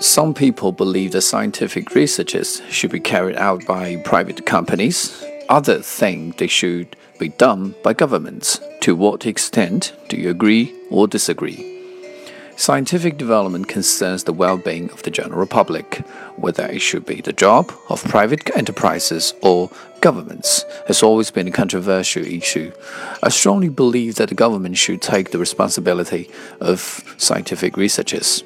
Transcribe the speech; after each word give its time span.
Some 0.00 0.32
people 0.32 0.70
believe 0.70 1.10
that 1.12 1.22
scientific 1.22 1.92
researches 1.92 2.62
should 2.70 2.92
be 2.92 3.00
carried 3.00 3.34
out 3.34 3.66
by 3.66 3.96
private 4.04 4.46
companies. 4.46 5.24
Others 5.48 5.86
think 5.88 6.36
they 6.38 6.46
should 6.46 6.94
be 7.18 7.30
done 7.30 7.74
by 7.82 7.94
governments. 7.94 8.60
To 8.82 8.94
what 8.94 9.26
extent 9.26 9.92
do 10.08 10.16
you 10.16 10.30
agree 10.30 10.72
or 10.88 11.08
disagree? 11.08 11.74
Scientific 12.54 13.18
development 13.18 13.66
concerns 13.66 14.22
the 14.22 14.32
well 14.32 14.56
being 14.56 14.88
of 14.92 15.02
the 15.02 15.10
general 15.10 15.48
public. 15.48 15.96
Whether 16.36 16.66
it 16.66 16.80
should 16.80 17.04
be 17.04 17.20
the 17.20 17.32
job 17.32 17.72
of 17.88 18.04
private 18.04 18.56
enterprises 18.56 19.34
or 19.42 19.68
governments 20.00 20.64
has 20.86 21.02
always 21.02 21.32
been 21.32 21.48
a 21.48 21.52
controversial 21.52 22.24
issue. 22.24 22.70
I 23.20 23.30
strongly 23.30 23.68
believe 23.68 24.14
that 24.16 24.28
the 24.28 24.36
government 24.36 24.76
should 24.76 25.02
take 25.02 25.32
the 25.32 25.38
responsibility 25.38 26.30
of 26.60 27.02
scientific 27.16 27.76
researches. 27.76 28.44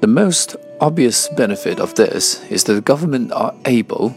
The 0.00 0.06
most 0.06 0.56
obvious 0.80 1.28
benefit 1.28 1.80
of 1.80 1.94
this 1.94 2.42
is 2.50 2.64
that 2.64 2.74
the 2.74 2.80
government 2.80 3.32
are 3.32 3.54
able 3.64 4.14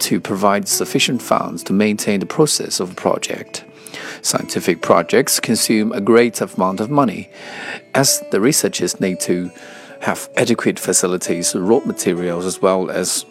to 0.00 0.20
provide 0.20 0.68
sufficient 0.68 1.22
funds 1.22 1.62
to 1.64 1.72
maintain 1.72 2.20
the 2.20 2.26
process 2.26 2.80
of 2.80 2.92
a 2.92 2.94
project. 2.94 3.64
Scientific 4.22 4.82
projects 4.82 5.40
consume 5.40 5.92
a 5.92 6.00
great 6.00 6.40
amount 6.40 6.80
of 6.80 6.90
money, 6.90 7.30
as 7.94 8.22
the 8.30 8.40
researchers 8.40 9.00
need 9.00 9.20
to 9.20 9.50
have 10.00 10.28
adequate 10.36 10.78
facilities, 10.78 11.54
raw 11.54 11.80
materials, 11.84 12.44
as 12.44 12.60
well 12.60 12.90
as 12.90 13.24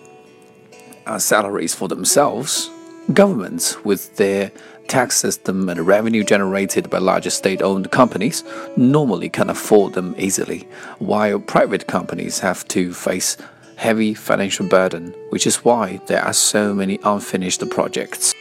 uh, 1.05 1.19
salaries 1.19 1.75
for 1.75 1.87
themselves. 1.87 2.69
Governments, 3.09 3.83
with 3.83 4.15
their 4.17 4.51
tax 4.87 5.17
system 5.17 5.67
and 5.69 5.85
revenue 5.87 6.23
generated 6.23 6.89
by 6.89 6.99
larger 6.99 7.31
state 7.31 7.61
owned 7.61 7.91
companies 7.91 8.43
normally 8.77 9.27
can 9.27 9.49
afford 9.49 9.93
them 9.93 10.13
easily, 10.17 10.67
while 10.99 11.39
private 11.39 11.87
companies 11.87 12.39
have 12.39 12.65
to 12.69 12.93
face 12.93 13.37
heavy 13.75 14.13
financial 14.13 14.67
burden, 14.67 15.15
which 15.29 15.47
is 15.47 15.65
why 15.65 15.99
there 16.05 16.21
are 16.21 16.31
so 16.31 16.75
many 16.75 16.99
unfinished 17.03 17.67
projects. 17.71 18.35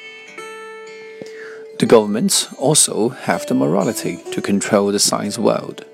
The 1.78 1.86
governments 1.86 2.52
also 2.58 3.08
have 3.08 3.46
the 3.46 3.54
morality 3.54 4.22
to 4.32 4.42
control 4.42 4.92
the 4.92 4.98
science 4.98 5.38
world. 5.38 5.86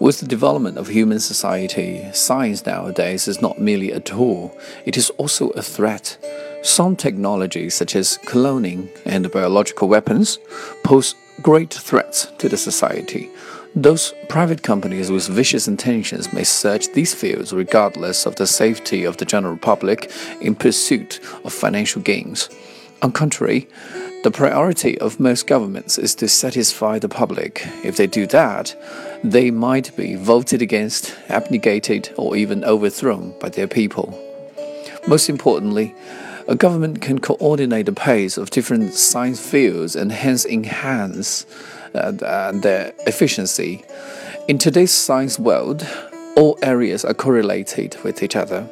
With 0.00 0.18
the 0.18 0.26
development 0.26 0.76
of 0.76 0.88
human 0.88 1.20
society, 1.20 2.10
science 2.12 2.66
nowadays 2.66 3.28
is 3.28 3.40
not 3.40 3.60
merely 3.60 3.92
a 3.92 4.00
tool, 4.00 4.58
it 4.84 4.96
is 4.96 5.10
also 5.10 5.50
a 5.50 5.62
threat 5.62 6.18
some 6.62 6.96
technologies, 6.96 7.74
such 7.74 7.96
as 7.96 8.18
cloning 8.18 8.88
and 9.04 9.30
biological 9.30 9.88
weapons, 9.88 10.38
pose 10.84 11.14
great 11.42 11.74
threats 11.74 12.26
to 12.38 12.48
the 12.48 12.56
society. 12.56 13.30
Those 13.74 14.12
private 14.28 14.62
companies 14.62 15.10
with 15.10 15.28
vicious 15.28 15.66
intentions 15.66 16.32
may 16.32 16.44
search 16.44 16.92
these 16.92 17.14
fields 17.14 17.52
regardless 17.52 18.26
of 18.26 18.36
the 18.36 18.46
safety 18.46 19.04
of 19.04 19.16
the 19.16 19.24
general 19.24 19.56
public 19.56 20.12
in 20.40 20.54
pursuit 20.54 21.20
of 21.44 21.52
financial 21.52 22.02
gains. 22.02 22.50
On 23.00 23.10
contrary, 23.10 23.68
the 24.22 24.30
priority 24.30 24.96
of 24.98 25.18
most 25.18 25.46
governments 25.46 25.98
is 25.98 26.14
to 26.16 26.28
satisfy 26.28 26.98
the 26.98 27.08
public. 27.08 27.66
If 27.82 27.96
they 27.96 28.06
do 28.06 28.26
that, 28.28 28.76
they 29.24 29.50
might 29.50 29.96
be 29.96 30.14
voted 30.14 30.62
against, 30.62 31.16
abnegated, 31.28 32.12
or 32.16 32.36
even 32.36 32.64
overthrown 32.64 33.34
by 33.40 33.48
their 33.48 33.66
people. 33.66 34.16
Most 35.08 35.28
importantly, 35.28 35.94
a 36.48 36.54
government 36.54 37.00
can 37.00 37.18
coordinate 37.18 37.86
the 37.86 37.92
pace 37.92 38.36
of 38.36 38.50
different 38.50 38.94
science 38.94 39.40
fields 39.40 39.94
and 39.94 40.10
hence 40.12 40.44
enhance 40.44 41.46
uh, 41.94 42.12
uh, 42.22 42.52
their 42.52 42.92
efficiency. 43.06 43.84
In 44.48 44.58
today's 44.58 44.90
science 44.90 45.38
world, 45.38 45.86
all 46.36 46.58
areas 46.62 47.04
are 47.04 47.14
correlated 47.14 47.96
with 48.02 48.22
each 48.22 48.36
other. 48.36 48.68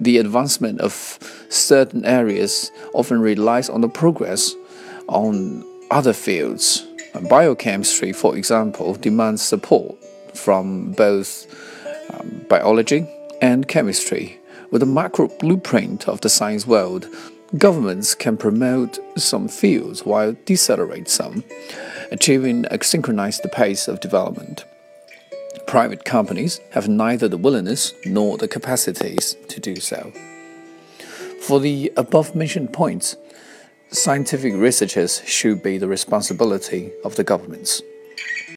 The 0.00 0.18
advancement 0.18 0.80
of 0.80 1.18
certain 1.48 2.04
areas 2.04 2.70
often 2.94 3.20
relies 3.20 3.68
on 3.68 3.82
the 3.82 3.88
progress 3.88 4.54
on 5.08 5.64
other 5.90 6.12
fields. 6.12 6.86
Biochemistry, 7.28 8.12
for 8.12 8.36
example, 8.36 8.94
demands 8.94 9.42
support 9.42 9.96
from 10.34 10.92
both 10.92 11.46
um, 12.14 12.46
biology 12.48 13.06
and 13.42 13.68
chemistry. 13.68 14.38
With 14.72 14.82
a 14.82 14.86
macro 14.86 15.28
blueprint 15.28 16.08
of 16.08 16.22
the 16.22 16.30
science 16.30 16.66
world, 16.66 17.06
governments 17.58 18.14
can 18.14 18.38
promote 18.38 18.98
some 19.18 19.46
fields 19.46 20.06
while 20.06 20.34
decelerate 20.46 21.10
some, 21.10 21.44
achieving 22.10 22.64
a 22.70 22.82
synchronized 22.82 23.42
pace 23.52 23.86
of 23.86 24.00
development. 24.00 24.64
Private 25.66 26.06
companies 26.06 26.58
have 26.70 26.88
neither 26.88 27.28
the 27.28 27.36
willingness 27.36 27.92
nor 28.06 28.38
the 28.38 28.48
capacities 28.48 29.36
to 29.48 29.60
do 29.60 29.76
so. 29.76 30.10
For 31.42 31.60
the 31.60 31.92
above 31.98 32.34
mentioned 32.34 32.72
points, 32.72 33.18
scientific 33.90 34.54
researches 34.54 35.20
should 35.26 35.62
be 35.62 35.76
the 35.76 35.86
responsibility 35.86 36.92
of 37.04 37.16
the 37.16 37.24
governments. 37.24 37.82